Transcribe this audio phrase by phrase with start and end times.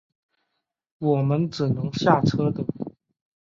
[0.97, 2.65] 我们只能下车等